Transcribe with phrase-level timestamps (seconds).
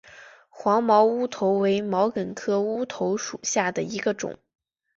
[0.49, 4.39] 黄毛乌头为毛茛科乌头属下的一个种。